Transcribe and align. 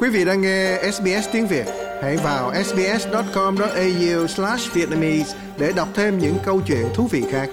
Quý 0.00 0.08
vị 0.08 0.24
đang 0.24 0.40
nghe 0.40 0.90
SBS 0.92 1.28
tiếng 1.32 1.46
Việt, 1.46 1.66
hãy 2.02 2.16
vào 2.16 2.64
sbs.com.au/vietnamese 2.64 5.38
để 5.58 5.72
đọc 5.76 5.88
thêm 5.94 6.18
những 6.18 6.36
câu 6.44 6.62
chuyện 6.66 6.86
thú 6.94 7.06
vị 7.06 7.24
khác. 7.30 7.50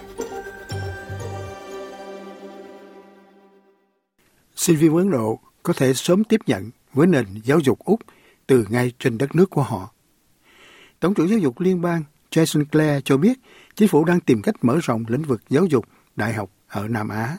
Sinh 4.55 4.77
viên 4.77 4.95
Ấn 4.95 5.12
Độ 5.12 5.39
có 5.63 5.73
thể 5.73 5.94
sớm 5.94 6.23
tiếp 6.23 6.41
nhận 6.48 6.70
với 6.94 7.08
nền 7.08 7.26
giáo 7.44 7.59
dục 7.59 7.80
Úc 7.86 8.00
từ 8.48 8.66
ngay 8.70 8.91
trên 9.00 9.18
đất 9.18 9.36
nước 9.36 9.50
của 9.50 9.64
họ. 9.64 9.89
Tổng 11.00 11.14
trưởng 11.14 11.30
giáo 11.30 11.39
dục 11.39 11.59
liên 11.59 11.82
bang 11.82 12.04
Jason 12.32 12.66
Clare 12.71 13.02
cho 13.05 13.18
biết 13.18 13.39
chính 13.75 13.88
phủ 13.88 14.05
đang 14.05 14.20
tìm 14.20 14.41
cách 14.41 14.55
mở 14.62 14.80
rộng 14.84 15.04
lĩnh 15.07 15.23
vực 15.23 15.41
giáo 15.50 15.66
dục 15.66 15.86
đại 16.16 16.34
học 16.34 16.50
ở 16.68 16.88
Nam 16.88 17.09
Á. 17.09 17.38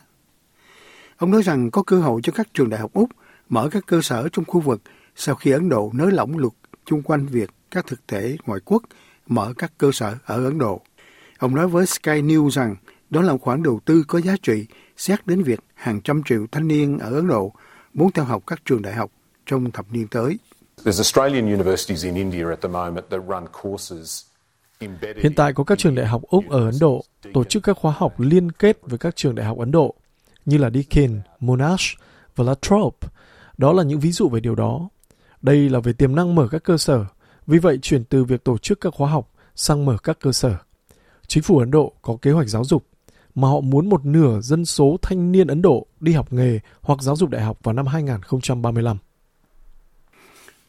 Ông 1.17 1.31
nói 1.31 1.43
rằng 1.43 1.71
có 1.71 1.83
cơ 1.83 2.01
hội 2.01 2.21
cho 2.23 2.33
các 2.37 2.49
trường 2.55 2.71
đại 2.71 2.81
học 2.81 2.93
Úc 2.93 3.11
mở 3.49 3.69
các 3.73 3.87
cơ 3.87 4.03
sở 4.03 4.29
trong 4.33 4.45
khu 4.45 4.61
vực 4.61 4.83
sau 5.17 5.35
khi 5.35 5.51
Ấn 5.51 5.69
Độ 5.69 5.91
nới 5.95 6.13
lỏng 6.13 6.39
luật 6.39 6.53
chung 6.85 7.03
quanh 7.03 7.27
việc 7.27 7.51
các 7.71 7.87
thực 7.87 8.09
thể 8.09 8.37
ngoại 8.47 8.61
quốc 8.65 8.83
mở 9.27 9.53
các 9.59 9.73
cơ 9.79 9.91
sở 9.93 10.15
ở 10.25 10.45
Ấn 10.45 10.59
Độ. 10.59 10.81
Ông 11.39 11.55
nói 11.55 11.69
với 11.69 11.87
Sky 11.87 12.23
News 12.23 12.51
rằng 12.51 12.77
đó 13.11 13.23
là 13.23 13.37
khoản 13.37 13.63
đầu 13.63 13.81
tư 13.85 14.05
có 14.09 14.21
giá 14.21 14.37
trị 14.43 14.67
xét 14.97 15.27
đến 15.27 15.43
việc 15.43 15.61
hàng 15.75 16.01
trăm 16.01 16.23
triệu 16.23 16.47
thanh 16.53 16.69
niên 16.69 16.99
ở 16.99 17.15
Ấn 17.15 17.29
Độ 17.29 17.53
muốn 17.95 18.13
theo 18.13 18.25
học 18.25 18.43
các 18.47 18.61
trường 18.65 18.83
đại 18.83 18.95
học 18.95 19.11
trong 19.47 19.71
thập 19.71 19.87
niên 19.93 20.09
tới. 20.09 20.39
Hiện 25.17 25.35
tại 25.37 25.53
có 25.53 25.65
các 25.65 25.79
trường 25.79 25.95
đại 25.95 26.07
học 26.07 26.23
Úc 26.23 26.49
ở 26.49 26.65
Ấn 26.65 26.75
Độ 26.81 27.05
tổ 27.35 27.45
chức 27.45 27.63
các 27.63 27.77
khóa 27.77 27.95
học 27.97 28.21
liên 28.21 28.53
kết 28.53 28.79
với 28.83 28.99
các 28.99 29.17
trường 29.17 29.35
đại 29.35 29.47
học 29.47 29.59
Ấn 29.59 29.71
Độ 29.71 29.95
như 30.45 30.59
là 30.59 30.71
Deakin, 30.71 31.21
Monash 31.41 31.99
và 32.37 32.45
La 32.45 32.55
Trobe. 32.63 33.09
Đó 33.59 33.73
là 33.73 33.83
những 33.83 34.01
ví 34.01 34.13
dụ 34.13 34.29
về 34.29 34.41
điều 34.41 34.55
đó. 34.55 34.89
Đây 35.43 35.69
là 35.69 35.81
về 35.81 35.93
tiềm 35.93 36.15
năng 36.15 36.35
mở 36.35 36.49
các 36.51 36.65
cơ 36.65 36.79
sở, 36.79 37.05
vì 37.47 37.59
vậy 37.59 37.79
chuyển 37.83 38.05
từ 38.05 38.25
việc 38.25 38.45
tổ 38.45 38.59
chức 38.59 38.81
các 38.81 38.95
khóa 38.95 39.11
học 39.11 39.33
sang 39.55 39.85
mở 39.85 39.97
các 40.03 40.19
cơ 40.21 40.33
sở. 40.33 40.57
Chính 41.27 41.43
phủ 41.43 41.59
Ấn 41.59 41.71
Độ 41.71 41.93
có 42.03 42.17
kế 42.23 42.31
hoạch 42.31 42.49
giáo 42.49 42.65
dục 42.65 42.87
mà 43.35 43.49
họ 43.49 43.61
muốn 43.61 43.89
một 43.89 44.05
nửa 44.07 44.41
dân 44.41 44.65
số 44.65 44.97
thanh 45.03 45.33
niên 45.33 45.47
Ấn 45.47 45.63
Độ 45.63 45.87
đi 46.01 46.13
học 46.13 46.33
nghề 46.33 46.61
hoặc 46.81 47.03
giáo 47.03 47.17
dục 47.17 47.31
đại 47.31 47.43
học 47.43 47.59
vào 47.63 47.73
năm 47.73 47.87
2035. 47.87 48.97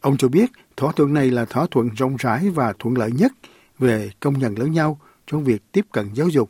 Ông 0.01 0.17
cho 0.17 0.27
biết 0.27 0.51
thỏa 0.77 0.91
thuận 0.91 1.13
này 1.13 1.31
là 1.31 1.45
thỏa 1.45 1.67
thuận 1.71 1.89
rộng 1.89 2.15
rãi 2.19 2.49
và 2.49 2.73
thuận 2.79 2.97
lợi 2.97 3.11
nhất 3.11 3.31
về 3.79 4.09
công 4.19 4.39
nhận 4.39 4.55
lẫn 4.59 4.71
nhau 4.71 4.99
trong 5.27 5.43
việc 5.43 5.71
tiếp 5.71 5.85
cận 5.91 6.15
giáo 6.15 6.27
dục 6.29 6.49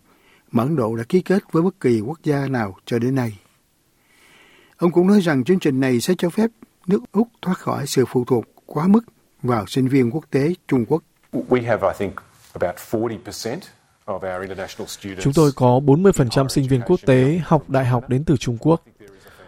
mà 0.52 0.64
Ấn 0.64 0.76
Độ 0.76 0.96
đã 0.96 1.04
ký 1.04 1.22
kết 1.22 1.44
với 1.52 1.64
bất 1.64 1.80
kỳ 1.80 2.00
quốc 2.00 2.20
gia 2.24 2.48
nào 2.48 2.76
cho 2.86 3.00
đến 3.00 3.16
nay. 3.16 3.38
Ông 4.78 4.92
cũng 4.92 5.08
nói 5.08 5.22
rằng 5.22 5.44
chương 5.44 5.60
trình 5.60 5.80
này 5.80 6.00
sẽ 6.00 6.14
cho 6.18 6.30
phép 6.30 6.50
nước 6.88 7.00
Úc 7.12 7.28
thoát 7.42 7.58
khỏi 7.58 7.88
sự 7.88 8.06
phụ 8.08 8.24
thuộc 8.26 8.46
quá 8.66 8.88
mức 8.88 9.02
vào 9.44 9.66
sinh 9.68 9.88
viên 9.88 10.12
quốc 10.12 10.26
tế 10.32 10.54
Trung 10.68 10.86
Quốc. 10.86 11.04
Chúng 15.22 15.34
tôi 15.34 15.52
có 15.56 15.80
40% 15.86 16.48
sinh 16.48 16.68
viên 16.68 16.82
quốc 16.82 17.00
tế 17.06 17.42
học 17.46 17.70
đại 17.70 17.86
học 17.86 18.10
đến 18.10 18.24
từ 18.24 18.38
Trung 18.38 18.58
Quốc. 18.60 18.84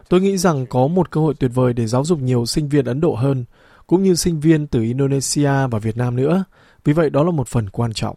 Tôi 0.09 0.21
nghĩ 0.21 0.37
rằng 0.37 0.65
có 0.65 0.87
một 0.87 1.11
cơ 1.11 1.21
hội 1.21 1.33
tuyệt 1.39 1.51
vời 1.53 1.73
để 1.73 1.87
giáo 1.87 2.05
dục 2.05 2.19
nhiều 2.19 2.45
sinh 2.45 2.69
viên 2.69 2.85
Ấn 2.85 3.01
Độ 3.01 3.15
hơn, 3.15 3.45
cũng 3.87 4.03
như 4.03 4.15
sinh 4.15 4.39
viên 4.39 4.67
từ 4.67 4.81
Indonesia 4.81 5.67
và 5.71 5.79
Việt 5.79 5.97
Nam 5.97 6.15
nữa. 6.15 6.43
Vì 6.83 6.93
vậy 6.93 7.09
đó 7.09 7.23
là 7.23 7.31
một 7.31 7.47
phần 7.47 7.69
quan 7.69 7.93
trọng. 7.93 8.15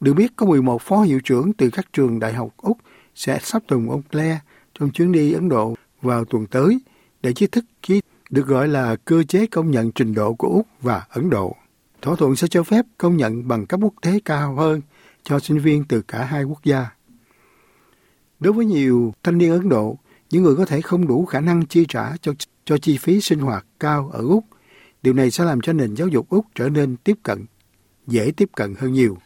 Được 0.00 0.12
biết 0.12 0.32
có 0.36 0.46
11 0.46 0.82
phó 0.82 1.02
hiệu 1.02 1.20
trưởng 1.24 1.52
từ 1.52 1.70
các 1.70 1.86
trường 1.92 2.18
đại 2.18 2.32
học 2.32 2.48
Úc 2.56 2.78
sẽ 3.14 3.38
sắp 3.42 3.62
tùng 3.68 3.90
ông 3.90 4.02
Clare 4.02 4.40
trong 4.78 4.90
chuyến 4.90 5.12
đi 5.12 5.32
Ấn 5.32 5.48
Độ 5.48 5.74
vào 6.04 6.24
tuần 6.24 6.46
tới 6.46 6.78
để 7.22 7.32
chính 7.32 7.50
thức 7.50 7.64
ký 7.82 8.00
được 8.30 8.46
gọi 8.46 8.68
là 8.68 8.96
cơ 8.96 9.22
chế 9.22 9.46
công 9.46 9.70
nhận 9.70 9.92
trình 9.92 10.14
độ 10.14 10.34
của 10.34 10.48
Úc 10.48 10.66
và 10.80 11.06
Ấn 11.08 11.30
Độ. 11.30 11.56
Thỏa 12.02 12.16
thuận 12.16 12.36
sẽ 12.36 12.48
cho 12.48 12.62
phép 12.62 12.84
công 12.98 13.16
nhận 13.16 13.48
bằng 13.48 13.66
cấp 13.66 13.80
quốc 13.82 13.94
tế 14.02 14.20
cao 14.24 14.54
hơn 14.54 14.80
cho 15.22 15.38
sinh 15.38 15.58
viên 15.58 15.84
từ 15.84 16.02
cả 16.02 16.24
hai 16.24 16.44
quốc 16.44 16.64
gia. 16.64 16.86
Đối 18.40 18.52
với 18.52 18.66
nhiều 18.66 19.14
thanh 19.22 19.38
niên 19.38 19.50
Ấn 19.50 19.68
Độ, 19.68 19.98
những 20.30 20.42
người 20.42 20.56
có 20.56 20.64
thể 20.64 20.80
không 20.80 21.06
đủ 21.06 21.24
khả 21.24 21.40
năng 21.40 21.66
chi 21.66 21.84
trả 21.88 22.16
cho 22.22 22.32
cho 22.64 22.78
chi 22.78 22.98
phí 22.98 23.20
sinh 23.20 23.38
hoạt 23.38 23.66
cao 23.80 24.10
ở 24.12 24.20
Úc, 24.20 24.44
điều 25.02 25.14
này 25.14 25.30
sẽ 25.30 25.44
làm 25.44 25.60
cho 25.60 25.72
nền 25.72 25.94
giáo 25.94 26.08
dục 26.08 26.28
Úc 26.28 26.46
trở 26.54 26.68
nên 26.68 26.96
tiếp 26.96 27.16
cận, 27.22 27.44
dễ 28.06 28.32
tiếp 28.36 28.48
cận 28.56 28.74
hơn 28.78 28.92
nhiều. 28.92 29.16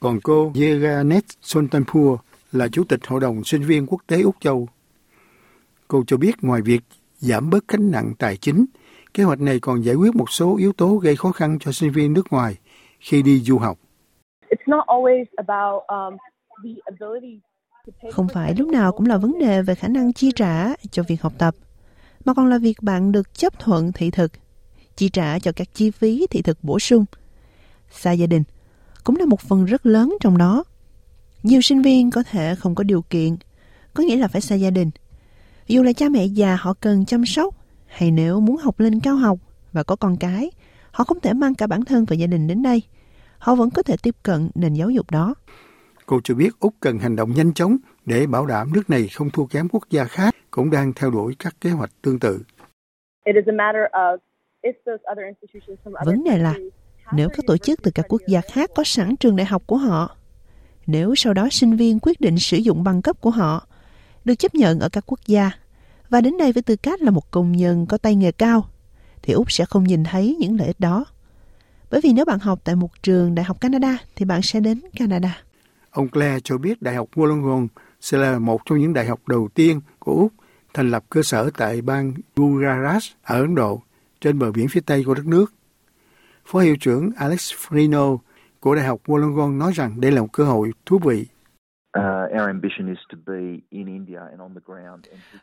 Còn 0.00 0.20
cô 0.20 0.52
Yeganet 0.54 1.24
Sontanpur 1.42 2.18
là 2.52 2.68
Chủ 2.68 2.84
tịch 2.84 3.00
Hội 3.06 3.20
đồng 3.20 3.44
Sinh 3.44 3.62
viên 3.62 3.86
Quốc 3.86 4.02
tế 4.06 4.22
Úc 4.22 4.36
Châu. 4.40 4.68
Cô 5.94 6.04
cho 6.06 6.16
biết 6.16 6.34
ngoài 6.42 6.62
việc 6.62 6.80
giảm 7.18 7.50
bớt 7.50 7.68
gánh 7.68 7.90
nặng 7.90 8.14
tài 8.18 8.36
chính, 8.36 8.66
kế 9.14 9.24
hoạch 9.24 9.40
này 9.40 9.60
còn 9.60 9.84
giải 9.84 9.94
quyết 9.94 10.14
một 10.14 10.30
số 10.30 10.56
yếu 10.56 10.72
tố 10.72 10.96
gây 10.96 11.16
khó 11.16 11.32
khăn 11.32 11.58
cho 11.60 11.72
sinh 11.72 11.92
viên 11.92 12.12
nước 12.12 12.32
ngoài 12.32 12.56
khi 13.00 13.22
đi 13.22 13.40
du 13.40 13.58
học. 13.58 13.78
Um, 14.66 16.16
Không 18.12 18.28
phải 18.28 18.54
lúc 18.54 18.68
nào 18.68 18.92
cũng 18.92 19.06
là 19.06 19.16
vấn 19.16 19.38
đề 19.38 19.62
về 19.62 19.74
khả 19.74 19.88
năng 19.88 20.12
chi 20.12 20.30
trả 20.36 20.68
cho 20.90 21.02
việc 21.08 21.22
học 21.22 21.32
tập, 21.38 21.54
mà 22.24 22.34
còn 22.34 22.46
là 22.46 22.58
việc 22.58 22.82
bạn 22.82 23.12
được 23.12 23.34
chấp 23.34 23.58
thuận 23.58 23.92
thị 23.92 24.10
thực, 24.10 24.32
chi 24.96 25.08
trả 25.08 25.38
cho 25.38 25.52
các 25.56 25.74
chi 25.74 25.90
phí 25.90 26.26
thị 26.30 26.42
thực 26.42 26.58
bổ 26.64 26.78
sung. 26.78 27.04
Xa 27.90 28.12
gia 28.12 28.26
đình 28.26 28.42
cũng 29.04 29.16
là 29.16 29.26
một 29.26 29.40
phần 29.40 29.64
rất 29.64 29.86
lớn 29.86 30.16
trong 30.20 30.38
đó. 30.38 30.64
Nhiều 31.42 31.60
sinh 31.60 31.82
viên 31.82 32.10
có 32.10 32.22
thể 32.22 32.54
không 32.54 32.74
có 32.74 32.84
điều 32.84 33.02
kiện, 33.02 33.36
có 33.94 34.04
nghĩa 34.04 34.16
là 34.16 34.28
phải 34.28 34.40
xa 34.40 34.54
gia 34.54 34.70
đình. 34.70 34.90
Dù 35.66 35.82
là 35.82 35.92
cha 35.92 36.08
mẹ 36.08 36.24
già 36.24 36.56
họ 36.56 36.74
cần 36.80 37.04
chăm 37.04 37.26
sóc, 37.26 37.54
hay 37.86 38.10
nếu 38.10 38.40
muốn 38.40 38.56
học 38.56 38.80
lên 38.80 39.00
cao 39.00 39.16
học 39.16 39.38
và 39.72 39.82
có 39.82 39.96
con 39.96 40.16
cái, 40.16 40.50
họ 40.90 41.04
không 41.04 41.20
thể 41.20 41.32
mang 41.32 41.54
cả 41.54 41.66
bản 41.66 41.84
thân 41.84 42.04
và 42.04 42.16
gia 42.16 42.26
đình 42.26 42.46
đến 42.46 42.62
đây. 42.62 42.82
Họ 43.38 43.54
vẫn 43.54 43.70
có 43.70 43.82
thể 43.82 43.96
tiếp 44.02 44.14
cận 44.22 44.50
nền 44.54 44.74
giáo 44.74 44.90
dục 44.90 45.10
đó. 45.10 45.34
Cô 46.06 46.20
cho 46.24 46.34
biết 46.34 46.60
Úc 46.60 46.74
cần 46.80 46.98
hành 46.98 47.16
động 47.16 47.32
nhanh 47.32 47.54
chóng 47.54 47.76
để 48.06 48.26
bảo 48.26 48.46
đảm 48.46 48.72
nước 48.72 48.90
này 48.90 49.08
không 49.08 49.30
thua 49.30 49.46
kém 49.46 49.68
quốc 49.68 49.82
gia 49.90 50.04
khác 50.04 50.34
cũng 50.50 50.70
đang 50.70 50.92
theo 50.92 51.10
đuổi 51.10 51.36
các 51.38 51.54
kế 51.60 51.70
hoạch 51.70 51.90
tương 52.02 52.18
tự. 52.18 52.42
Vấn 56.04 56.24
đề 56.24 56.38
là 56.38 56.54
nếu 57.12 57.28
các 57.28 57.46
tổ 57.46 57.56
chức 57.56 57.82
từ 57.82 57.90
các 57.90 58.06
quốc 58.08 58.22
gia 58.28 58.40
khác 58.40 58.70
có 58.74 58.84
sẵn 58.84 59.16
trường 59.16 59.36
đại 59.36 59.46
học 59.46 59.62
của 59.66 59.76
họ, 59.76 60.16
nếu 60.86 61.14
sau 61.14 61.34
đó 61.34 61.48
sinh 61.50 61.76
viên 61.76 61.98
quyết 62.02 62.20
định 62.20 62.38
sử 62.38 62.56
dụng 62.56 62.84
bằng 62.84 63.02
cấp 63.02 63.20
của 63.20 63.30
họ, 63.30 63.66
được 64.24 64.34
chấp 64.34 64.54
nhận 64.54 64.80
ở 64.80 64.88
các 64.88 65.04
quốc 65.06 65.20
gia 65.26 65.50
và 66.08 66.20
đến 66.20 66.38
đây 66.38 66.52
với 66.52 66.62
tư 66.62 66.76
cách 66.76 67.02
là 67.02 67.10
một 67.10 67.30
công 67.30 67.52
nhân 67.52 67.86
có 67.86 67.98
tay 67.98 68.16
nghề 68.16 68.32
cao, 68.32 68.68
thì 69.22 69.32
Úc 69.32 69.52
sẽ 69.52 69.64
không 69.64 69.84
nhìn 69.84 70.04
thấy 70.04 70.36
những 70.40 70.56
lợi 70.56 70.66
ích 70.66 70.80
đó. 70.80 71.04
Bởi 71.90 72.00
vì 72.00 72.12
nếu 72.12 72.24
bạn 72.24 72.38
học 72.38 72.60
tại 72.64 72.76
một 72.76 73.02
trường 73.02 73.34
đại 73.34 73.44
học 73.44 73.60
Canada 73.60 73.98
thì 74.16 74.24
bạn 74.24 74.42
sẽ 74.42 74.60
đến 74.60 74.80
Canada. 74.96 75.42
Ông 75.90 76.08
Clare 76.08 76.40
cho 76.44 76.58
biết 76.58 76.82
Đại 76.82 76.94
học 76.94 77.08
Wollongong 77.14 77.68
sẽ 78.00 78.18
là 78.18 78.38
một 78.38 78.60
trong 78.64 78.78
những 78.78 78.92
đại 78.92 79.06
học 79.06 79.28
đầu 79.28 79.48
tiên 79.54 79.80
của 79.98 80.12
Úc 80.12 80.32
thành 80.74 80.90
lập 80.90 81.04
cơ 81.10 81.22
sở 81.22 81.50
tại 81.56 81.82
bang 81.82 82.12
Gujarat 82.36 83.00
ở 83.22 83.40
Ấn 83.40 83.54
Độ, 83.54 83.82
trên 84.20 84.38
bờ 84.38 84.52
biển 84.52 84.68
phía 84.68 84.80
Tây 84.80 85.04
của 85.06 85.14
đất 85.14 85.26
nước. 85.26 85.54
Phó 86.46 86.58
hiệu 86.58 86.76
trưởng 86.76 87.10
Alex 87.16 87.52
Frino 87.52 88.18
của 88.60 88.74
Đại 88.74 88.86
học 88.86 89.00
Wollongong 89.06 89.58
nói 89.58 89.72
rằng 89.74 90.00
đây 90.00 90.12
là 90.12 90.20
một 90.20 90.32
cơ 90.32 90.44
hội 90.44 90.72
thú 90.86 90.98
vị. 90.98 91.26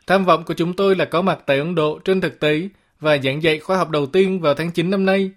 Tham 0.06 0.24
vọng 0.24 0.44
của 0.46 0.54
chúng 0.54 0.76
tôi 0.76 0.96
là 0.96 1.04
có 1.04 1.22
mặt 1.22 1.38
tại 1.46 1.58
Ấn 1.58 1.74
Độ 1.74 1.98
trên 2.04 2.20
thực 2.20 2.40
tế 2.40 2.68
và 3.00 3.18
giảng 3.18 3.42
dạy 3.42 3.58
khóa 3.58 3.76
học 3.76 3.90
đầu 3.90 4.06
tiên 4.06 4.40
vào 4.40 4.54
tháng 4.54 4.70
9 4.70 4.90
năm 4.90 5.06
nay. 5.06 5.32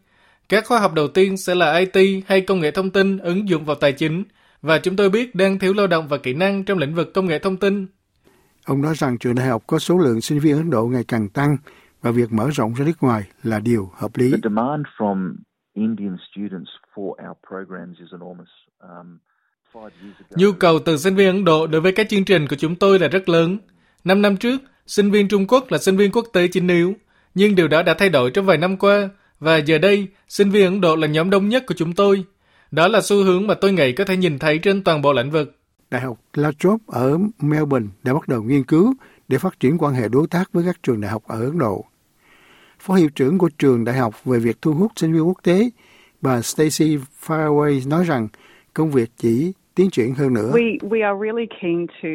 Các 0.50 0.66
khóa 0.68 0.80
học 0.80 0.94
đầu 0.94 1.08
tiên 1.08 1.38
sẽ 1.38 1.56
là 1.56 1.78
IT 1.78 2.24
hay 2.28 2.42
công 2.42 2.60
nghệ 2.60 2.72
thông 2.72 2.90
tin 2.90 3.18
ứng 3.18 3.50
dụng 3.50 3.66
vào 3.66 3.76
tài 3.76 3.94
chính 3.94 4.24
và 4.62 4.80
chúng 4.80 4.96
tôi 4.96 5.10
biết 5.10 5.36
đang 5.36 5.60
thiếu 5.60 5.74
lao 5.74 5.88
động 5.88 6.08
và 6.08 6.18
kỹ 6.18 6.34
năng 6.34 6.64
trong 6.64 6.78
lĩnh 6.78 6.96
vực 6.96 7.14
công 7.14 7.26
nghệ 7.26 7.40
thông 7.40 7.58
tin. 7.58 7.88
Ông 8.66 8.82
nói 8.82 8.94
rằng 8.96 9.18
trường 9.18 9.36
đại 9.36 9.48
học 9.48 9.64
có 9.68 9.80
số 9.80 9.98
lượng 9.98 10.22
sinh 10.22 10.40
viên 10.40 10.58
Ấn 10.58 10.70
Độ 10.70 10.86
ngày 10.86 11.04
càng 11.08 11.30
tăng 11.30 11.58
và 12.02 12.12
việc 12.12 12.34
mở 12.34 12.50
rộng 12.54 12.74
ra 12.74 12.86
nước 12.86 13.04
ngoài 13.04 13.24
là 13.44 13.60
điều 13.60 13.90
hợp 13.94 14.12
lý. 14.14 14.32
Um, 18.80 19.20
Nhu 20.36 20.52
cầu 20.52 20.80
từ 20.80 20.98
sinh 20.98 21.16
viên 21.16 21.28
Ấn 21.28 21.46
Độ 21.46 21.68
đối 21.68 21.82
với 21.82 21.92
các 21.92 22.10
chương 22.10 22.26
trình 22.26 22.48
của 22.48 22.56
chúng 22.56 22.76
tôi 22.76 23.00
là 23.00 23.08
rất 23.08 23.30
lớn. 23.30 23.58
Năm 24.04 24.22
năm 24.22 24.38
trước, 24.38 24.62
sinh 24.88 25.12
viên 25.12 25.28
Trung 25.28 25.48
Quốc 25.48 25.72
là 25.72 25.78
sinh 25.78 25.98
viên 25.98 26.12
quốc 26.12 26.28
tế 26.34 26.48
chính 26.48 26.68
yếu, 26.68 26.94
nhưng 27.36 27.56
điều 27.56 27.68
đó 27.68 27.84
đã 27.84 27.94
thay 27.94 28.10
đổi 28.10 28.32
trong 28.32 28.46
vài 28.46 28.58
năm 28.58 28.78
qua, 28.78 29.10
và 29.40 29.58
giờ 29.58 29.78
đây, 29.78 30.08
sinh 30.28 30.50
viên 30.50 30.66
Ấn 30.66 30.82
Độ 30.82 30.96
là 30.96 31.08
nhóm 31.08 31.30
đông 31.30 31.50
nhất 31.50 31.64
của 31.68 31.76
chúng 31.78 31.94
tôi. 31.94 32.24
Đó 32.72 32.88
là 32.88 33.02
xu 33.02 33.24
hướng 33.24 33.48
mà 33.48 33.54
tôi 33.54 33.74
nghĩ 33.74 33.92
có 33.92 34.06
thể 34.06 34.18
nhìn 34.18 34.40
thấy 34.40 34.58
trên 34.58 34.84
toàn 34.84 35.02
bộ 35.02 35.14
lĩnh 35.14 35.32
vực. 35.32 35.56
Đại 35.92 36.02
học 36.02 36.18
La 36.34 36.52
Trobe 36.60 36.84
ở 36.88 37.18
Melbourne 37.40 37.88
đã 38.04 38.14
bắt 38.14 38.28
đầu 38.28 38.44
nghiên 38.44 38.64
cứu 38.64 38.94
để 39.28 39.38
phát 39.38 39.60
triển 39.60 39.78
quan 39.78 39.94
hệ 39.94 40.08
đối 40.10 40.28
tác 40.28 40.54
với 40.54 40.64
các 40.66 40.84
trường 40.84 41.02
đại 41.02 41.12
học 41.12 41.24
ở 41.28 41.40
Ấn 41.42 41.60
Độ. 41.60 41.86
Phó 42.80 42.94
hiệu 42.94 43.10
trưởng 43.16 43.38
của 43.38 43.50
trường 43.58 43.84
đại 43.86 43.98
học 43.98 44.26
về 44.26 44.40
việc 44.40 44.62
thu 44.62 44.74
hút 44.74 44.92
sinh 44.96 45.14
viên 45.14 45.28
quốc 45.28 45.38
tế, 45.44 45.70
bà 46.22 46.42
Stacy 46.42 46.98
Faraway 47.26 47.90
nói 47.90 48.04
rằng 48.04 48.28
công 48.76 48.92
việc 48.92 49.10
chỉ 49.18 49.54
tiến 49.76 49.90
triển 49.90 50.16
hơn 50.16 50.34
nữa. 50.34 50.52
We, 50.54 50.78
we 50.80 51.02
are 51.10 51.18
really 51.26 51.48
keen 51.62 51.88
to 51.88 52.10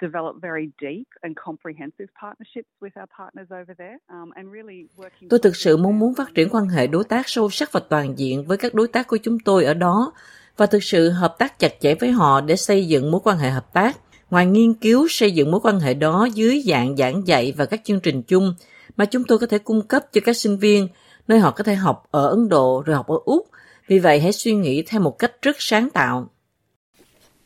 develop 0.00 0.42
very 0.42 0.66
deep 0.80 1.06
and 1.20 1.36
comprehensive 1.46 2.08
partnerships 2.22 2.70
with 2.80 2.94
our 3.00 3.08
partners 3.18 3.48
over 3.60 3.74
there 3.78 3.98
um, 4.08 4.30
and 4.30 4.46
really 4.52 4.86
working 4.96 5.28
Tôi 5.30 5.40
thực 5.42 5.56
sự 5.56 5.76
mong 5.76 5.98
muốn 5.98 6.14
phát 6.14 6.34
triển 6.34 6.48
quan 6.50 6.68
hệ 6.68 6.86
đối 6.86 7.04
tác 7.04 7.28
sâu 7.28 7.50
sắc 7.50 7.72
và 7.72 7.80
toàn 7.88 8.18
diện 8.18 8.44
với 8.44 8.56
các 8.56 8.74
đối 8.74 8.88
tác 8.88 9.06
của 9.06 9.16
chúng 9.16 9.38
tôi 9.38 9.64
ở 9.64 9.74
đó 9.74 10.12
và 10.56 10.66
thực 10.66 10.82
sự 10.82 11.10
hợp 11.10 11.34
tác 11.38 11.58
chặt 11.58 11.72
chẽ 11.80 11.94
với 11.94 12.10
họ 12.10 12.40
để 12.40 12.56
xây 12.56 12.86
dựng 12.86 13.10
mối 13.10 13.20
quan 13.24 13.38
hệ 13.38 13.50
hợp 13.50 13.72
tác. 13.72 13.96
Ngoài 14.30 14.46
nghiên 14.46 14.74
cứu 14.74 15.06
xây 15.08 15.30
dựng 15.30 15.50
mối 15.50 15.60
quan 15.64 15.80
hệ 15.80 15.94
đó 15.94 16.28
dưới 16.34 16.62
dạng 16.66 16.96
giảng 16.96 17.26
dạy 17.26 17.54
và 17.56 17.66
các 17.66 17.80
chương 17.84 18.00
trình 18.00 18.22
chung 18.22 18.54
mà 18.96 19.04
chúng 19.04 19.24
tôi 19.24 19.38
có 19.38 19.46
thể 19.46 19.58
cung 19.58 19.82
cấp 19.88 20.02
cho 20.12 20.20
các 20.24 20.36
sinh 20.36 20.56
viên 20.56 20.88
nơi 21.28 21.38
họ 21.38 21.50
có 21.50 21.64
thể 21.64 21.74
học 21.74 22.04
ở 22.10 22.28
Ấn 22.28 22.48
Độ 22.48 22.82
rồi 22.86 22.96
học 22.96 23.06
ở 23.06 23.18
Úc. 23.24 23.46
Vì 23.90 23.98
vậy 23.98 24.20
hãy 24.20 24.32
suy 24.32 24.52
nghĩ 24.52 24.82
theo 24.86 25.00
một 25.00 25.18
cách 25.18 25.32
rất 25.42 25.56
sáng 25.58 25.88
tạo. 25.90 26.28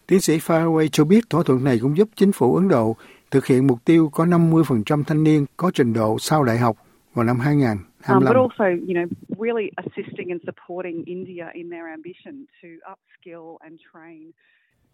Tiến 0.06 0.20
sĩ 0.20 0.38
Faraway 0.38 0.88
cho 0.92 1.04
biết 1.04 1.30
thỏa 1.30 1.42
thuận 1.42 1.64
này 1.64 1.78
cũng 1.82 1.96
giúp 1.96 2.08
chính 2.16 2.32
phủ 2.32 2.56
Ấn 2.56 2.68
Độ 2.68 2.96
thực 3.30 3.46
hiện 3.46 3.66
mục 3.66 3.84
tiêu 3.84 4.08
có 4.12 4.24
50% 4.24 5.04
thanh 5.04 5.24
niên 5.24 5.46
có 5.56 5.70
trình 5.74 5.92
độ 5.92 6.16
sau 6.18 6.44
đại 6.44 6.58
học 6.58 6.76
vào 7.14 7.24
năm 7.24 7.38
2025. 7.38 8.16
Um, 8.16 8.24
but 8.24 8.36
also, 8.36 8.64
you 8.64 8.94
know, 8.94 9.06
really 9.44 9.70
assisting 9.76 10.28
and 10.28 10.40
supporting 10.46 11.04
India 11.06 11.44
in 11.52 11.70
their 11.70 11.84
ambition 11.90 12.44
to 12.62 12.68
upskill 12.92 13.56
and 13.60 13.80
train 13.92 14.30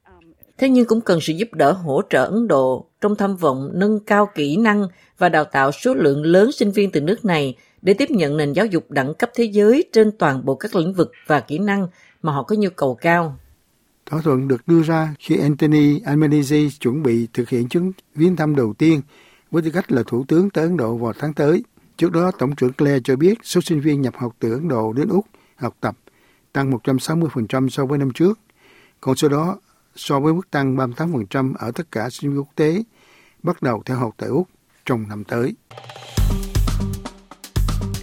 um, 0.07 0.33
Thế 0.59 0.69
nhưng 0.69 0.87
cũng 0.89 1.01
cần 1.01 1.21
sự 1.21 1.33
giúp 1.33 1.49
đỡ 1.53 1.73
hỗ 1.73 2.03
trợ 2.11 2.25
Ấn 2.25 2.49
Độ 2.49 2.87
trong 3.01 3.17
tham 3.17 3.37
vọng 3.37 3.71
nâng 3.75 4.01
cao 4.07 4.29
kỹ 4.35 4.57
năng 4.57 4.87
và 5.19 5.29
đào 5.29 5.45
tạo 5.45 5.73
số 5.73 5.95
lượng 5.95 6.23
lớn 6.25 6.53
sinh 6.53 6.71
viên 6.71 6.91
từ 6.93 7.01
nước 7.01 7.25
này 7.25 7.57
để 7.83 7.95
tiếp 7.95 8.11
nhận 8.11 8.37
nền 8.37 8.53
giáo 8.53 8.67
dục 8.67 8.91
đẳng 8.91 9.15
cấp 9.15 9.31
thế 9.35 9.45
giới 9.45 9.85
trên 9.93 10.11
toàn 10.19 10.45
bộ 10.45 10.55
các 10.55 10.77
lĩnh 10.77 10.95
vực 10.95 11.13
và 11.27 11.41
kỹ 11.41 11.59
năng 11.59 11.89
mà 12.23 12.33
họ 12.33 12.43
có 12.43 12.57
nhu 12.59 12.71
cầu 12.77 12.95
cao. 12.95 13.37
Thỏa 14.07 14.21
thuận 14.21 14.49
được 14.49 14.69
đưa 14.69 14.83
ra 14.83 15.15
khi 15.19 15.37
Anthony 15.37 16.01
Albanese 16.01 16.59
chuẩn 16.81 17.03
bị 17.03 17.29
thực 17.33 17.49
hiện 17.49 17.69
chuyến 17.69 17.93
viếng 18.15 18.37
thăm 18.37 18.57
đầu 18.57 18.75
tiên 18.79 19.01
với 19.51 19.63
tư 19.63 19.71
cách 19.71 19.93
là 19.93 20.03
thủ 20.07 20.25
tướng 20.29 20.51
tới 20.51 20.65
Ấn 20.65 20.77
Độ 20.77 20.97
vào 20.97 21.13
tháng 21.19 21.35
tới. 21.35 21.63
Trước 21.97 22.13
đó, 22.13 22.31
Tổng 22.39 22.57
trưởng 22.57 22.73
Clare 22.73 23.01
cho 23.05 23.17
biết 23.17 23.39
số 23.43 23.61
sinh 23.61 23.81
viên 23.81 24.03
nhập 24.03 24.15
học 24.17 24.37
từ 24.39 24.53
Ấn 24.53 24.69
Độ 24.69 24.93
đến 24.93 25.09
Úc 25.09 25.27
học 25.57 25.77
tập 25.81 25.97
tăng 26.53 26.71
160% 26.71 27.69
so 27.69 27.87
với 27.87 27.99
năm 27.99 28.11
trước. 28.15 28.39
Còn 29.01 29.17
sau 29.17 29.31
đó 29.31 29.59
so 29.97 30.21
với 30.21 30.35
mức 30.35 30.51
tăng 30.51 30.77
38% 30.77 31.55
ở 31.59 31.71
tất 31.75 31.93
cả 31.93 32.11
sinh 32.11 32.31
viên 32.31 32.39
quốc 32.39 32.53
tế 32.55 32.83
bắt 33.43 33.63
đầu 33.63 33.83
theo 33.87 33.97
học 33.97 34.15
tại 34.17 34.29
Úc 34.29 34.49
trong 34.85 35.09
năm 35.09 35.25
tới. 35.25 35.55